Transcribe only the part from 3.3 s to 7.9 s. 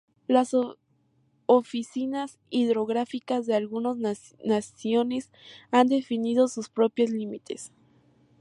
de algunas naciones han definido sus propios límites.